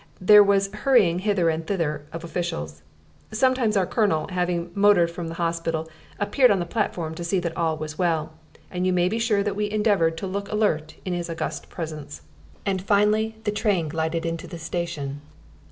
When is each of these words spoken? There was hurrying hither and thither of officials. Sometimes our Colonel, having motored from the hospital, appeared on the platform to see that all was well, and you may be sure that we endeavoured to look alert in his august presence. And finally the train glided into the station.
There 0.19 0.41
was 0.43 0.71
hurrying 0.73 1.19
hither 1.19 1.49
and 1.51 1.67
thither 1.67 2.05
of 2.11 2.23
officials. 2.23 2.81
Sometimes 3.31 3.77
our 3.77 3.85
Colonel, 3.85 4.27
having 4.29 4.71
motored 4.73 5.11
from 5.11 5.27
the 5.27 5.35
hospital, 5.35 5.87
appeared 6.19 6.49
on 6.49 6.57
the 6.57 6.65
platform 6.65 7.13
to 7.13 7.23
see 7.23 7.39
that 7.39 7.55
all 7.55 7.77
was 7.77 7.99
well, 7.99 8.33
and 8.71 8.87
you 8.87 8.93
may 8.93 9.07
be 9.07 9.19
sure 9.19 9.43
that 9.43 9.55
we 9.55 9.69
endeavoured 9.69 10.17
to 10.17 10.25
look 10.25 10.51
alert 10.51 10.95
in 11.05 11.13
his 11.13 11.29
august 11.29 11.69
presence. 11.69 12.23
And 12.65 12.81
finally 12.81 13.35
the 13.43 13.51
train 13.51 13.89
glided 13.89 14.25
into 14.25 14.47
the 14.47 14.57
station. 14.57 15.21